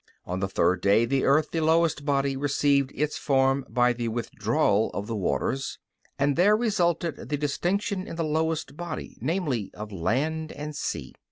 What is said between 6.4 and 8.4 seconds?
resulted the distinction in the